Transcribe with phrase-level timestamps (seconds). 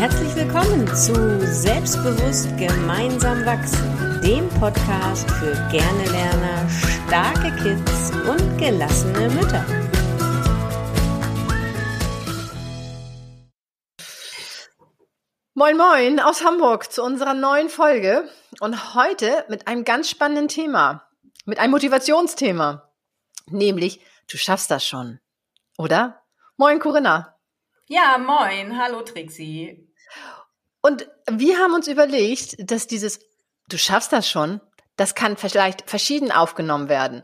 [0.00, 1.12] Herzlich willkommen zu
[1.44, 9.62] Selbstbewusst gemeinsam wachsen, dem Podcast für gerne Lerner, starke Kids und gelassene Mütter.
[15.52, 18.26] Moin Moin aus Hamburg zu unserer neuen Folge
[18.60, 21.10] und heute mit einem ganz spannenden Thema,
[21.44, 22.90] mit einem Motivationsthema,
[23.48, 25.20] nämlich du schaffst das schon,
[25.76, 26.22] oder?
[26.56, 27.36] Moin Corinna.
[27.86, 28.78] Ja, moin.
[28.78, 29.89] Hallo Trixie.
[30.82, 33.20] Und wir haben uns überlegt, dass dieses
[33.70, 34.60] Du schaffst das schon,
[34.96, 37.22] das kann vielleicht verschieden aufgenommen werden.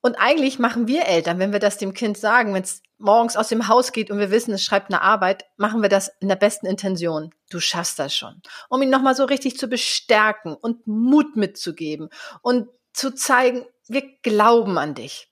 [0.00, 3.48] Und eigentlich machen wir Eltern, wenn wir das dem Kind sagen, wenn es morgens aus
[3.48, 6.36] dem Haus geht und wir wissen, es schreibt eine Arbeit, machen wir das in der
[6.36, 7.34] besten Intention.
[7.50, 8.40] Du schaffst das schon.
[8.68, 12.08] Um ihn nochmal so richtig zu bestärken und Mut mitzugeben
[12.40, 15.28] und zu zeigen, wir glauben an dich.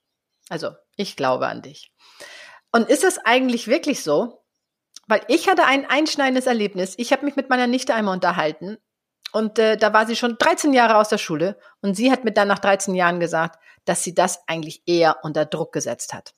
[0.48, 1.92] Also, ich glaube an dich.
[2.72, 4.37] Und ist es eigentlich wirklich so?
[5.08, 6.94] Weil ich hatte ein einschneidendes Erlebnis.
[6.98, 8.78] Ich habe mich mit meiner Nichte einmal unterhalten
[9.32, 12.32] und äh, da war sie schon 13 Jahre aus der Schule und sie hat mir
[12.32, 16.34] dann nach 13 Jahren gesagt, dass sie das eigentlich eher unter Druck gesetzt hat.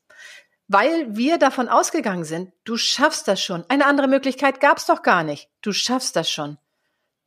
[0.69, 3.65] Weil wir davon ausgegangen sind, du schaffst das schon.
[3.69, 5.49] Eine andere Möglichkeit gab es doch gar nicht.
[5.63, 6.59] Du schaffst das schon.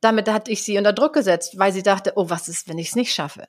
[0.00, 2.88] Damit hatte ich sie unter Druck gesetzt, weil sie dachte, oh, was ist, wenn ich
[2.88, 3.46] es nicht schaffe?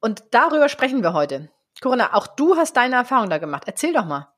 [0.00, 1.50] Und darüber sprechen wir heute.
[1.82, 3.64] Corinna, auch du hast deine Erfahrung da gemacht.
[3.66, 4.28] Erzähl doch mal.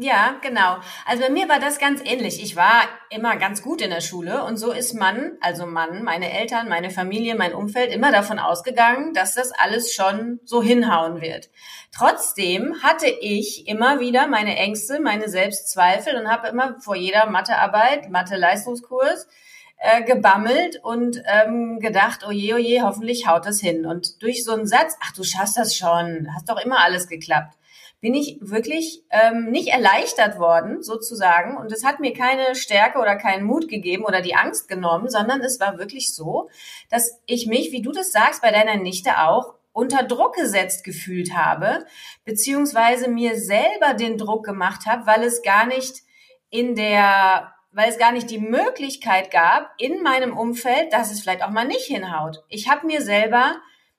[0.00, 0.76] Ja, genau.
[1.06, 2.40] Also bei mir war das ganz ähnlich.
[2.40, 6.30] Ich war immer ganz gut in der Schule und so ist man, also Mann, meine
[6.32, 11.50] Eltern, meine Familie, mein Umfeld immer davon ausgegangen, dass das alles schon so hinhauen wird.
[11.92, 18.08] Trotzdem hatte ich immer wieder meine Ängste, meine Selbstzweifel und habe immer vor jeder Mathearbeit,
[18.08, 19.26] Mathe-Leistungskurs
[19.78, 23.84] äh, gebammelt und ähm, gedacht, oh je, oh hoffentlich haut das hin.
[23.84, 27.58] Und durch so einen Satz, ach du schaffst das schon, hast doch immer alles geklappt
[28.00, 31.56] bin ich wirklich ähm, nicht erleichtert worden, sozusagen.
[31.56, 35.40] Und es hat mir keine Stärke oder keinen Mut gegeben oder die Angst genommen, sondern
[35.40, 36.48] es war wirklich so,
[36.90, 41.36] dass ich mich, wie du das sagst, bei deiner Nichte auch, unter Druck gesetzt gefühlt
[41.36, 41.86] habe,
[42.24, 46.02] beziehungsweise mir selber den Druck gemacht habe, weil es gar nicht
[46.50, 51.44] in der weil es gar nicht die Möglichkeit gab in meinem Umfeld, dass es vielleicht
[51.44, 52.42] auch mal nicht hinhaut.
[52.48, 53.56] Ich habe mir selber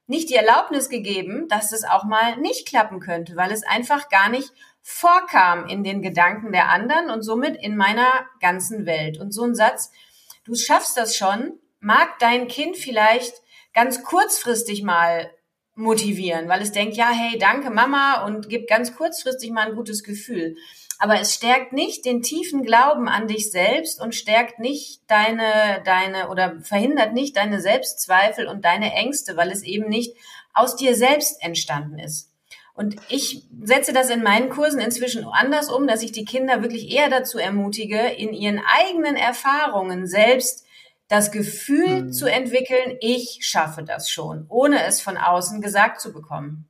[0.09, 4.29] nicht die Erlaubnis gegeben, dass es auch mal nicht klappen könnte, weil es einfach gar
[4.29, 9.19] nicht vorkam in den Gedanken der anderen und somit in meiner ganzen Welt.
[9.19, 9.91] Und so ein Satz,
[10.45, 13.35] du schaffst das schon, mag dein Kind vielleicht
[13.73, 15.31] ganz kurzfristig mal
[15.75, 20.03] motivieren, weil es denkt, ja, hey, danke Mama und gibt ganz kurzfristig mal ein gutes
[20.03, 20.57] Gefühl
[20.99, 26.29] aber es stärkt nicht den tiefen Glauben an dich selbst und stärkt nicht deine, deine
[26.29, 30.15] oder verhindert nicht deine Selbstzweifel und deine Ängste, weil es eben nicht
[30.53, 32.29] aus dir selbst entstanden ist.
[32.73, 36.91] Und ich setze das in meinen Kursen inzwischen anders um, dass ich die Kinder wirklich
[36.91, 40.65] eher dazu ermutige, in ihren eigenen Erfahrungen selbst
[41.07, 42.13] das Gefühl mhm.
[42.13, 46.68] zu entwickeln, ich schaffe das schon, ohne es von außen gesagt zu bekommen.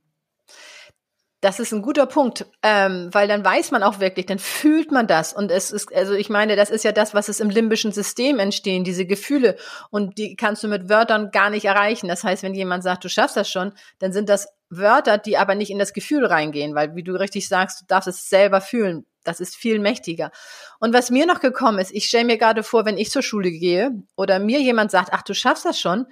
[1.40, 5.06] Das ist ein guter Punkt, ähm, weil dann weiß man auch wirklich, dann fühlt man
[5.06, 5.32] das.
[5.32, 8.38] Und es ist, also ich meine, das ist ja das, was es im limbischen System
[8.38, 9.56] entstehen, diese Gefühle.
[9.88, 12.08] Und die kannst du mit Wörtern gar nicht erreichen.
[12.08, 15.54] Das heißt, wenn jemand sagt, du schaffst das schon, dann sind das Wörter, die aber
[15.54, 19.06] nicht in das Gefühl reingehen, weil, wie du richtig sagst, du darfst es selber fühlen.
[19.24, 20.30] Das ist viel mächtiger.
[20.78, 23.50] Und was mir noch gekommen ist, ich stelle mir gerade vor, wenn ich zur Schule
[23.50, 26.06] gehe oder mir jemand sagt, ach, du schaffst das schon,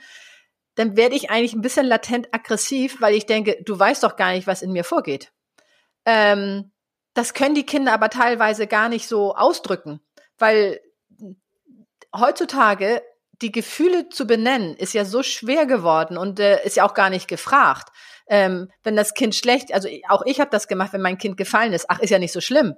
[0.79, 4.31] dann werde ich eigentlich ein bisschen latent aggressiv, weil ich denke, du weißt doch gar
[4.31, 5.33] nicht, was in mir vorgeht.
[6.07, 6.71] Ähm,
[7.15, 10.01] das können die Kinder aber teilweise gar nicht so ausdrücken,
[10.39, 10.81] weil
[12.17, 13.03] heutzutage
[13.43, 17.11] die Gefühle zu benennen ist ja so schwer geworden und äh, ist ja auch gar
[17.11, 17.89] nicht gefragt.
[18.29, 21.73] Ähm, wenn das Kind schlecht, also auch ich habe das gemacht, wenn mein Kind gefallen
[21.73, 22.75] ist, ach, ist ja nicht so schlimm.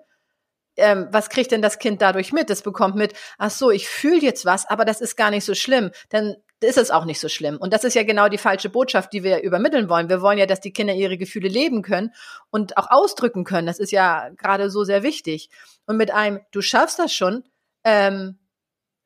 [0.79, 2.49] Ähm, was kriegt denn das Kind dadurch mit?
[2.49, 5.55] Das bekommt mit, ach so, ich fühle jetzt was, aber das ist gar nicht so
[5.55, 5.91] schlimm.
[6.09, 7.57] Dann ist es auch nicht so schlimm.
[7.57, 10.09] Und das ist ja genau die falsche Botschaft, die wir übermitteln wollen.
[10.09, 12.13] Wir wollen ja, dass die Kinder ihre Gefühle leben können
[12.51, 13.67] und auch ausdrücken können.
[13.67, 15.51] Das ist ja gerade so sehr wichtig.
[15.87, 17.45] Und mit einem, du schaffst das schon,
[17.85, 18.39] ähm,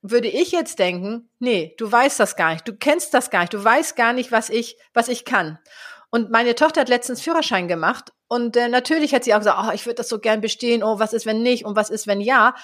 [0.02, 3.54] würde ich jetzt denken, nee, du weißt das gar nicht, du kennst das gar nicht,
[3.54, 5.58] du weißt gar nicht, was ich, was ich kann.
[6.10, 9.72] Und meine Tochter hat letztens Führerschein gemacht und äh, natürlich hat sie auch gesagt, oh,
[9.72, 12.20] ich würde das so gern bestehen, oh, was ist, wenn nicht und was ist, wenn
[12.20, 12.54] ja.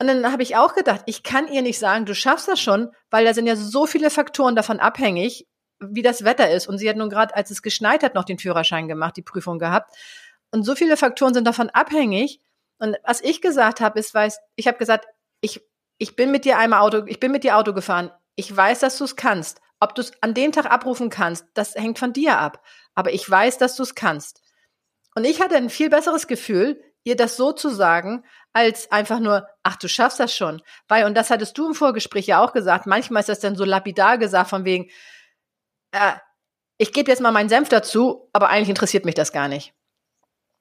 [0.00, 2.90] Und dann habe ich auch gedacht, ich kann ihr nicht sagen, du schaffst das schon,
[3.10, 5.48] weil da sind ja so viele Faktoren davon abhängig,
[5.80, 6.68] wie das Wetter ist.
[6.68, 9.58] Und sie hat nun gerade, als es geschneit hat, noch den Führerschein gemacht, die Prüfung
[9.58, 9.96] gehabt.
[10.52, 12.40] Und so viele Faktoren sind davon abhängig.
[12.78, 15.06] Und was ich gesagt habe, ist, weiß, ich habe gesagt,
[15.40, 15.60] ich,
[15.98, 18.12] ich bin mit dir einmal Auto, ich bin mit dir Auto gefahren.
[18.36, 19.60] Ich weiß, dass du es kannst.
[19.80, 22.64] Ob du es an dem Tag abrufen kannst, das hängt von dir ab.
[22.94, 24.42] Aber ich weiß, dass du es kannst.
[25.14, 29.48] Und ich hatte ein viel besseres Gefühl, ihr das so zu sagen, als einfach nur,
[29.62, 30.62] ach, du schaffst das schon.
[30.86, 33.64] Weil, und das hattest du im Vorgespräch ja auch gesagt, manchmal ist das dann so
[33.64, 34.90] lapidar gesagt, von wegen,
[35.92, 36.12] äh,
[36.76, 39.74] ich gebe jetzt mal meinen Senf dazu, aber eigentlich interessiert mich das gar nicht.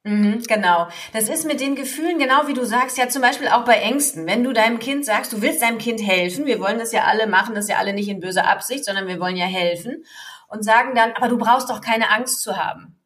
[0.03, 0.87] Mhm, genau.
[1.11, 4.25] Das ist mit den Gefühlen, genau wie du sagst, ja zum Beispiel auch bei Ängsten.
[4.25, 7.27] Wenn du deinem Kind sagst, du willst deinem Kind helfen, wir wollen das ja alle
[7.27, 10.05] machen, das ja alle nicht in böser Absicht, sondern wir wollen ja helfen
[10.47, 12.97] und sagen dann, aber du brauchst doch keine Angst zu haben.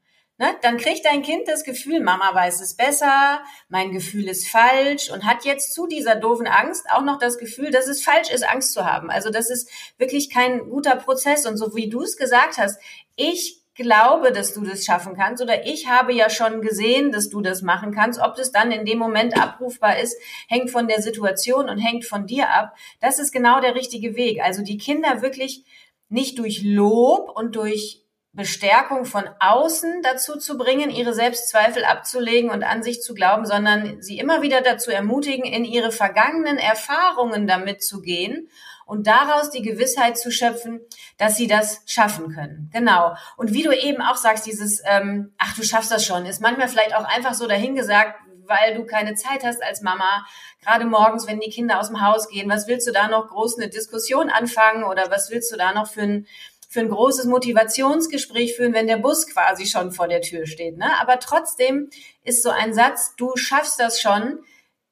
[0.41, 0.55] Ne?
[0.63, 5.23] Dann kriegt dein Kind das Gefühl, Mama weiß es besser, mein Gefühl ist falsch und
[5.23, 8.73] hat jetzt zu dieser doofen Angst auch noch das Gefühl, dass es falsch ist, Angst
[8.73, 9.11] zu haben.
[9.11, 11.45] Also das ist wirklich kein guter Prozess.
[11.45, 12.81] Und so wie du es gesagt hast,
[13.15, 17.41] ich glaube, dass du das schaffen kannst oder ich habe ja schon gesehen, dass du
[17.41, 18.19] das machen kannst.
[18.19, 20.17] Ob das dann in dem Moment abrufbar ist,
[20.47, 22.75] hängt von der Situation und hängt von dir ab.
[22.99, 24.41] Das ist genau der richtige Weg.
[24.41, 25.65] Also die Kinder wirklich
[26.09, 28.01] nicht durch Lob und durch
[28.33, 34.01] Bestärkung von außen dazu zu bringen, ihre Selbstzweifel abzulegen und an sich zu glauben, sondern
[34.01, 38.49] sie immer wieder dazu ermutigen, in ihre vergangenen Erfahrungen damit zu gehen
[38.85, 40.79] und daraus die Gewissheit zu schöpfen,
[41.17, 42.69] dass sie das schaffen können.
[42.71, 43.15] Genau.
[43.35, 46.69] Und wie du eben auch sagst, dieses, ähm, ach, du schaffst das schon, ist manchmal
[46.69, 50.25] vielleicht auch einfach so dahingesagt, weil du keine Zeit hast als Mama,
[50.61, 53.57] gerade morgens, wenn die Kinder aus dem Haus gehen, was willst du da noch groß
[53.57, 56.27] eine Diskussion anfangen oder was willst du da noch für ein,
[56.71, 60.77] für ein großes Motivationsgespräch führen, wenn der Bus quasi schon vor der Tür steht.
[60.77, 60.89] Ne?
[61.01, 61.89] Aber trotzdem
[62.23, 64.39] ist so ein Satz, du schaffst das schon,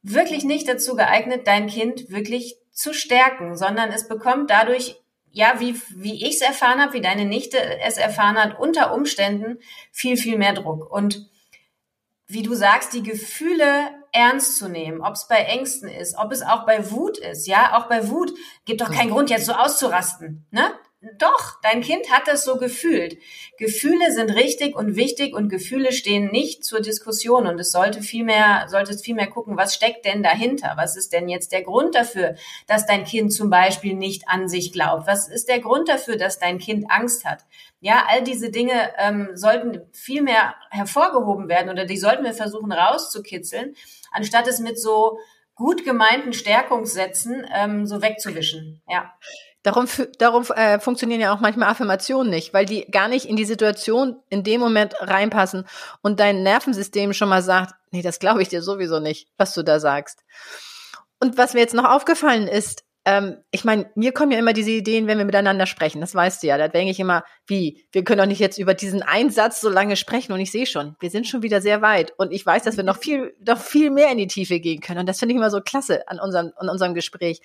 [0.02, 5.00] wirklich nicht dazu geeignet, dein Kind wirklich zu stärken, sondern es bekommt dadurch,
[5.32, 9.60] ja, wie, wie ich es erfahren habe, wie deine Nichte es erfahren hat, unter Umständen
[9.94, 10.92] viel, viel mehr Druck.
[10.92, 11.30] Und
[12.28, 16.42] wie du sagst, die Gefühle ernst zu nehmen, ob es bei Ängsten ist, ob es
[16.42, 18.34] auch bei Wut ist, ja, auch bei Wut
[18.66, 20.74] gibt doch keinen Grund, jetzt so auszurasten, ne?
[21.18, 23.18] Doch, dein Kind hat das so gefühlt.
[23.58, 28.66] Gefühle sind richtig und wichtig und Gefühle stehen nicht zur Diskussion und es sollte vielmehr,
[28.68, 30.74] sollte es vielmehr gucken, was steckt denn dahinter?
[30.76, 32.36] Was ist denn jetzt der Grund dafür,
[32.68, 35.08] dass dein Kind zum Beispiel nicht an sich glaubt?
[35.08, 37.46] Was ist der Grund dafür, dass dein Kind Angst hat?
[37.80, 42.74] Ja, all diese Dinge ähm, sollten viel mehr hervorgehoben werden oder die sollten wir versuchen
[42.74, 43.74] rauszukitzeln,
[44.12, 45.18] anstatt es mit so
[45.56, 48.82] gut gemeinten Stärkungssätzen ähm, so wegzuwischen.
[48.90, 49.14] Ja.
[49.70, 49.86] Darum,
[50.18, 54.16] darum äh, funktionieren ja auch manchmal Affirmationen nicht, weil die gar nicht in die Situation
[54.30, 55.68] in dem Moment reinpassen
[56.02, 59.62] und dein Nervensystem schon mal sagt, nee, das glaube ich dir sowieso nicht, was du
[59.62, 60.24] da sagst.
[61.20, 64.72] Und was mir jetzt noch aufgefallen ist, ähm, ich meine, mir kommen ja immer diese
[64.72, 68.04] Ideen, wenn wir miteinander sprechen, das weißt du ja, da denke ich immer, wie, wir
[68.04, 71.12] können doch nicht jetzt über diesen Einsatz so lange sprechen und ich sehe schon, wir
[71.12, 74.12] sind schon wieder sehr weit und ich weiß, dass wir noch viel, noch viel mehr
[74.12, 76.70] in die Tiefe gehen können und das finde ich immer so klasse an unserem, an
[76.70, 77.42] unserem Gespräch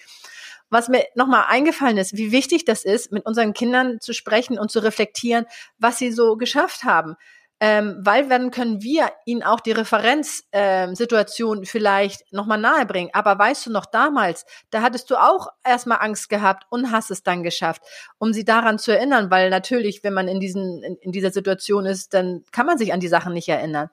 [0.71, 4.71] was mir nochmal eingefallen ist, wie wichtig das ist, mit unseren Kindern zu sprechen und
[4.71, 5.47] zu reflektieren,
[5.79, 7.17] was sie so geschafft haben.
[7.61, 13.11] Ähm, weil dann können wir ihnen auch die Referenzsituation ähm, vielleicht nochmal nahebringen.
[13.15, 17.23] Aber weißt du noch damals, da hattest du auch erstmal Angst gehabt und hast es
[17.23, 17.83] dann geschafft,
[18.19, 21.87] um sie daran zu erinnern, weil natürlich, wenn man in, diesen, in, in dieser Situation
[21.87, 23.89] ist, dann kann man sich an die Sachen nicht erinnern.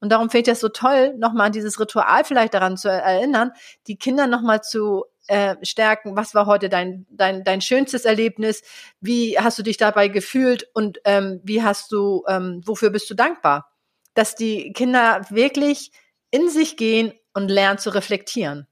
[0.00, 3.52] Und darum finde ich das so toll, nochmal an dieses Ritual vielleicht daran zu erinnern,
[3.86, 6.16] die Kinder nochmal zu äh, stärken.
[6.16, 8.62] Was war heute dein, dein, dein schönstes Erlebnis?
[9.00, 13.14] Wie hast du dich dabei gefühlt und ähm, wie hast du, ähm, wofür bist du
[13.14, 13.70] dankbar?
[14.14, 15.90] Dass die Kinder wirklich
[16.30, 18.66] in sich gehen und lernen zu reflektieren.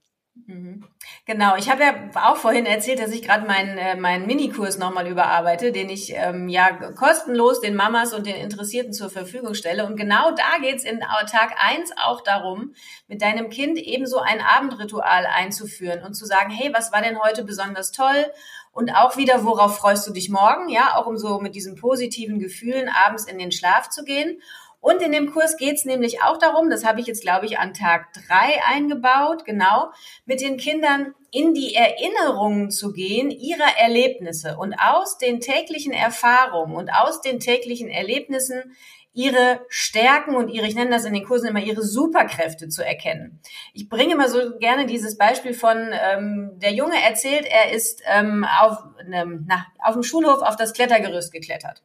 [0.47, 0.85] Mhm.
[1.25, 1.95] Genau, ich habe ja
[2.31, 6.49] auch vorhin erzählt, dass ich gerade meinen äh, meinen Minikurs nochmal überarbeite, den ich ähm,
[6.49, 9.87] ja kostenlos den Mamas und den Interessierten zur Verfügung stelle.
[9.87, 12.75] Und genau da geht's in Tag eins auch darum,
[13.07, 17.45] mit deinem Kind ebenso ein Abendritual einzuführen und zu sagen, hey, was war denn heute
[17.45, 18.27] besonders toll?
[18.73, 20.71] Und auch wieder, worauf freust du dich morgen?
[20.71, 24.41] Ja, auch um so mit diesen positiven Gefühlen abends in den Schlaf zu gehen.
[24.83, 27.73] Und in dem Kurs geht's nämlich auch darum, das habe ich jetzt, glaube ich, an
[27.73, 29.93] Tag drei eingebaut, genau,
[30.25, 36.75] mit den Kindern in die Erinnerungen zu gehen ihrer Erlebnisse und aus den täglichen Erfahrungen
[36.75, 38.75] und aus den täglichen Erlebnissen
[39.15, 43.41] ihre Stärken und ihre, ich nenne das in den Kursen immer, ihre Superkräfte zu erkennen.
[43.75, 48.45] Ich bringe immer so gerne dieses Beispiel von, ähm, der Junge erzählt, er ist ähm,
[48.61, 48.79] auf,
[49.13, 51.85] ähm, na, auf dem Schulhof auf das Klettergerüst geklettert.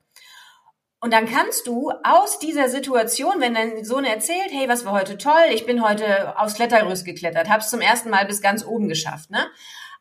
[1.00, 5.18] Und dann kannst du aus dieser Situation, wenn dein Sohn erzählt, hey, was war heute
[5.18, 9.30] toll, ich bin heute aufs Klettergerüst geklettert, hab's zum ersten Mal bis ganz oben geschafft,
[9.30, 9.48] ne?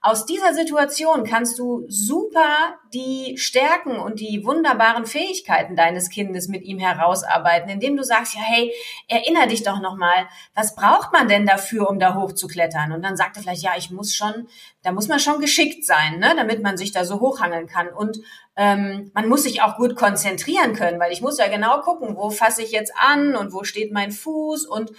[0.01, 6.63] Aus dieser Situation kannst du super die Stärken und die wunderbaren Fähigkeiten deines Kindes mit
[6.63, 8.73] ihm herausarbeiten, indem du sagst, ja, hey,
[9.09, 12.93] erinner dich doch nochmal, was braucht man denn dafür, um da hochzuklettern?
[12.93, 14.49] Und dann sagt er vielleicht, ja, ich muss schon,
[14.83, 17.89] da muss man schon geschickt sein, ne, damit man sich da so hochhangeln kann.
[17.89, 18.19] Und
[18.57, 22.31] ähm, man muss sich auch gut konzentrieren können, weil ich muss ja genau gucken, wo
[22.31, 24.93] fasse ich jetzt an und wo steht mein Fuß und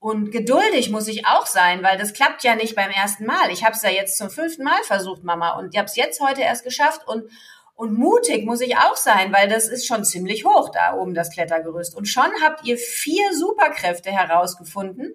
[0.00, 3.50] Und geduldig muss ich auch sein, weil das klappt ja nicht beim ersten Mal.
[3.50, 6.22] Ich habe es ja jetzt zum fünften Mal versucht, Mama, und ich habe es jetzt
[6.22, 7.06] heute erst geschafft.
[7.06, 7.30] Und,
[7.74, 11.30] und mutig muss ich auch sein, weil das ist schon ziemlich hoch da oben, das
[11.30, 11.94] Klettergerüst.
[11.94, 15.14] Und schon habt ihr vier Superkräfte herausgefunden,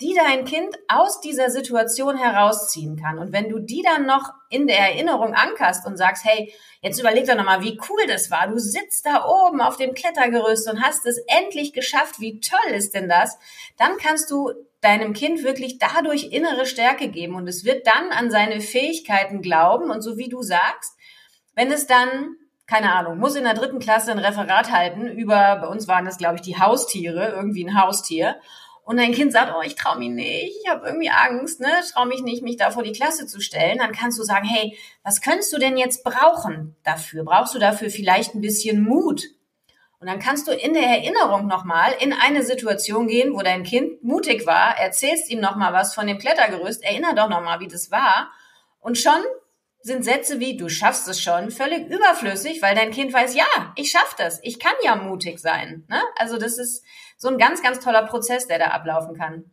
[0.00, 3.18] die dein Kind aus dieser Situation herausziehen kann.
[3.18, 6.52] Und wenn du die dann noch in der Erinnerung ankerst und sagst, hey,
[6.82, 8.46] jetzt überleg doch nochmal, wie cool das war.
[8.46, 12.20] Du sitzt da oben auf dem Klettergerüst und hast es endlich geschafft.
[12.20, 13.38] Wie toll ist denn das?
[13.76, 18.30] Dann kannst du deinem Kind wirklich dadurch innere Stärke geben und es wird dann an
[18.30, 20.96] seine Fähigkeiten glauben und so wie du sagst,
[21.54, 22.36] wenn es dann
[22.68, 26.18] keine Ahnung, muss in der dritten Klasse ein Referat halten über, bei uns waren das,
[26.18, 28.36] glaube ich, die Haustiere, irgendwie ein Haustier
[28.88, 32.06] und dein Kind sagt, oh, ich traue mich nicht, ich habe irgendwie Angst, ne, traue
[32.06, 35.20] mich nicht, mich da vor die Klasse zu stellen, dann kannst du sagen, hey, was
[35.20, 37.22] könntest du denn jetzt brauchen dafür?
[37.22, 39.24] Brauchst du dafür vielleicht ein bisschen Mut?
[40.00, 44.02] Und dann kannst du in der Erinnerung nochmal in eine Situation gehen, wo dein Kind
[44.02, 48.32] mutig war, erzählst ihm nochmal was von dem Klettergerüst, erinner doch nochmal, wie das war.
[48.80, 49.20] Und schon
[49.82, 53.44] sind Sätze wie, du schaffst es schon, völlig überflüssig, weil dein Kind weiß, ja,
[53.76, 55.84] ich schaff das, ich kann ja mutig sein.
[55.88, 56.00] Ne?
[56.16, 56.84] Also das ist,
[57.18, 59.44] so ein ganz, ganz toller Prozess, der da ablaufen kann.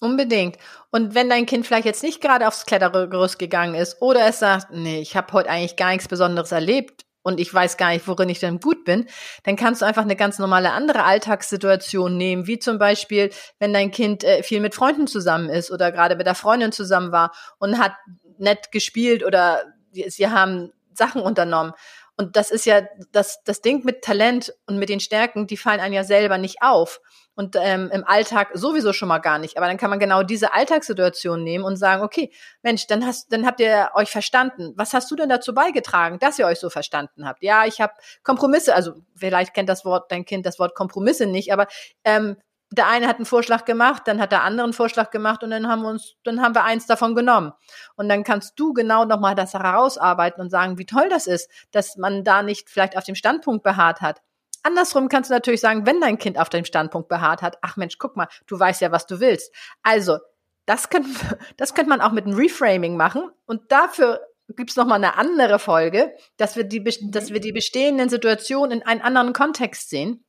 [0.00, 0.58] Unbedingt.
[0.90, 4.70] Und wenn dein Kind vielleicht jetzt nicht gerade aufs Klettergerüst gegangen ist oder es sagt,
[4.70, 8.28] nee, ich habe heute eigentlich gar nichts Besonderes erlebt und ich weiß gar nicht, worin
[8.28, 9.06] ich denn gut bin,
[9.44, 13.90] dann kannst du einfach eine ganz normale andere Alltagssituation nehmen, wie zum Beispiel, wenn dein
[13.90, 17.78] Kind äh, viel mit Freunden zusammen ist oder gerade mit der Freundin zusammen war und
[17.78, 17.94] hat
[18.38, 21.72] nett gespielt oder sie haben Sachen unternommen.
[22.16, 22.82] Und das ist ja
[23.12, 26.62] das, das Ding mit Talent und mit den Stärken, die fallen einem ja selber nicht
[26.62, 27.00] auf.
[27.34, 29.58] Und ähm, im Alltag sowieso schon mal gar nicht.
[29.58, 32.32] Aber dann kann man genau diese Alltagssituation nehmen und sagen, okay,
[32.62, 34.72] Mensch, dann hast, dann habt ihr euch verstanden.
[34.76, 37.42] Was hast du denn dazu beigetragen, dass ihr euch so verstanden habt?
[37.42, 37.92] Ja, ich habe
[38.22, 41.66] Kompromisse, also vielleicht kennt das Wort dein Kind das Wort Kompromisse nicht, aber
[42.04, 42.36] ähm,
[42.70, 45.68] der eine hat einen Vorschlag gemacht, dann hat der andere einen Vorschlag gemacht und dann
[45.68, 47.52] haben wir uns, dann haben wir eins davon genommen.
[47.94, 51.96] Und dann kannst du genau nochmal das herausarbeiten und sagen, wie toll das ist, dass
[51.96, 54.20] man da nicht vielleicht auf dem Standpunkt beharrt hat.
[54.64, 57.98] Andersrum kannst du natürlich sagen, wenn dein Kind auf dem Standpunkt beharrt hat, ach Mensch,
[57.98, 59.54] guck mal, du weißt ja, was du willst.
[59.82, 60.18] Also,
[60.64, 64.96] das könnte, das könnte man auch mit einem Reframing machen und dafür gibt's noch mal
[64.96, 69.90] eine andere Folge, dass wir die, dass wir die bestehenden Situationen in einen anderen Kontext
[69.90, 70.24] sehen.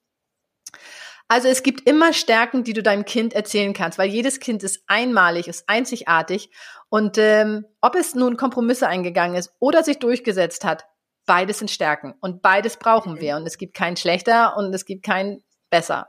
[1.29, 4.83] Also es gibt immer Stärken, die du deinem Kind erzählen kannst, weil jedes Kind ist
[4.87, 6.49] einmalig, ist einzigartig.
[6.89, 10.85] Und ähm, ob es nun Kompromisse eingegangen ist oder sich durchgesetzt hat,
[11.25, 13.35] beides sind Stärken und beides brauchen wir.
[13.35, 16.07] Und es gibt keinen schlechter und es gibt keinen besser.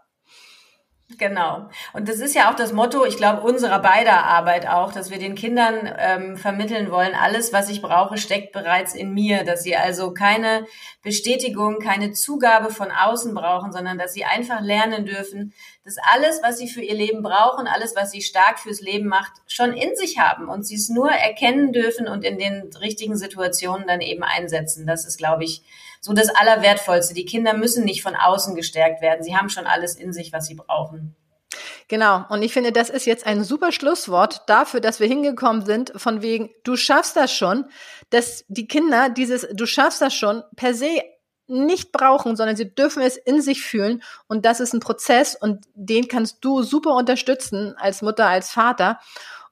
[1.16, 1.70] Genau.
[1.94, 5.18] Und das ist ja auch das Motto, ich glaube, unserer beider Arbeit auch, dass wir
[5.18, 9.74] den Kindern ähm, vermitteln wollen, alles, was ich brauche, steckt bereits in mir, dass sie
[9.74, 10.66] also keine
[11.02, 16.58] Bestätigung, keine Zugabe von außen brauchen, sondern dass sie einfach lernen dürfen, dass alles, was
[16.58, 20.18] sie für ihr Leben brauchen, alles, was sie stark fürs Leben macht, schon in sich
[20.18, 24.86] haben und sie es nur erkennen dürfen und in den richtigen Situationen dann eben einsetzen.
[24.86, 25.62] Das ist, glaube ich,
[26.00, 27.14] so das Allerwertvollste.
[27.14, 29.22] Die Kinder müssen nicht von außen gestärkt werden.
[29.22, 31.16] Sie haben schon alles in sich, was sie brauchen.
[31.88, 32.24] Genau.
[32.28, 36.22] Und ich finde, das ist jetzt ein super Schlusswort dafür, dass wir hingekommen sind, von
[36.22, 37.64] wegen, du schaffst das schon,
[38.10, 41.02] dass die Kinder dieses, du schaffst das schon per se
[41.46, 44.02] nicht brauchen, sondern sie dürfen es in sich fühlen.
[44.26, 49.00] Und das ist ein Prozess und den kannst du super unterstützen als Mutter, als Vater.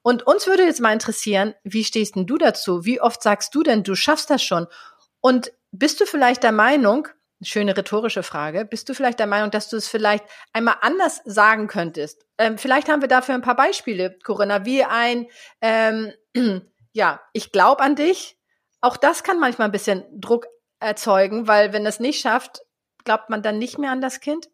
[0.03, 2.85] Und uns würde jetzt mal interessieren, wie stehst denn du dazu?
[2.85, 4.67] Wie oft sagst du denn, du schaffst das schon?
[5.21, 7.09] Und bist du vielleicht der Meinung,
[7.42, 11.66] schöne rhetorische Frage, bist du vielleicht der Meinung, dass du es vielleicht einmal anders sagen
[11.66, 12.25] könntest?
[12.38, 15.26] Ähm, vielleicht haben wir dafür ein paar Beispiele, Corinna, wie ein,
[15.61, 16.12] ähm,
[16.92, 18.38] ja, ich glaube an dich.
[18.80, 20.47] Auch das kann manchmal ein bisschen Druck
[20.80, 22.62] erzeugen, weil wenn es nicht schafft,
[23.04, 24.49] glaubt man dann nicht mehr an das Kind.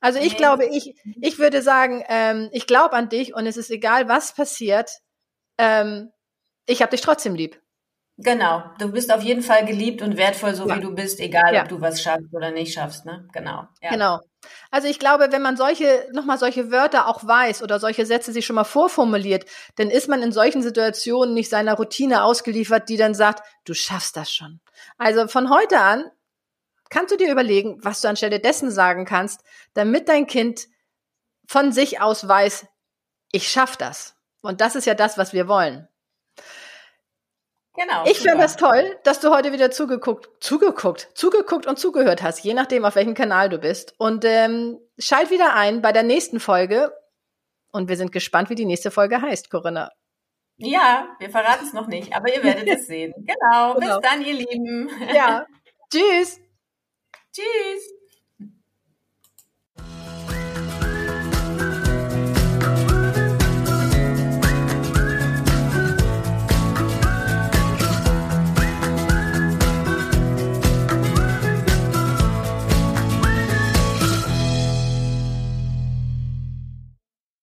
[0.00, 0.38] Also ich nee.
[0.38, 4.34] glaube, ich, ich würde sagen, ähm, ich glaube an dich und es ist egal, was
[4.34, 4.90] passiert,
[5.58, 6.12] ähm,
[6.66, 7.60] ich habe dich trotzdem lieb.
[8.16, 10.76] Genau, du bist auf jeden Fall geliebt und wertvoll, so ja.
[10.76, 11.62] wie du bist, egal ja.
[11.62, 13.26] ob du was schaffst oder nicht schaffst, ne?
[13.32, 13.66] Genau.
[13.82, 13.90] Ja.
[13.90, 14.20] Genau.
[14.70, 18.46] Also ich glaube, wenn man solche, nochmal solche Wörter auch weiß oder solche Sätze sich
[18.46, 23.14] schon mal vorformuliert, dann ist man in solchen Situationen nicht seiner Routine ausgeliefert, die dann
[23.14, 24.60] sagt, du schaffst das schon.
[24.96, 26.04] Also von heute an
[26.90, 29.42] kannst du dir überlegen, was du anstelle dessen sagen kannst,
[29.72, 30.68] damit dein Kind
[31.48, 32.66] von sich aus weiß,
[33.32, 34.14] ich schaff das.
[34.40, 35.88] Und das ist ja das, was wir wollen.
[37.76, 38.04] Genau.
[38.06, 42.54] Ich finde das toll, dass du heute wieder zugeguckt, zugeguckt, zugeguckt und zugehört hast, je
[42.54, 43.94] nachdem, auf welchem Kanal du bist.
[43.98, 46.92] Und ähm, schalt wieder ein bei der nächsten Folge.
[47.72, 49.90] Und wir sind gespannt, wie die nächste Folge heißt, Corinna.
[50.56, 53.12] Ja, wir verraten es noch nicht, aber ihr werdet es sehen.
[53.16, 53.74] Genau.
[53.74, 53.98] genau.
[54.00, 54.88] Bis dann, ihr Lieben.
[55.12, 55.44] Ja.
[55.92, 56.40] Tschüss.
[57.32, 57.93] Tschüss.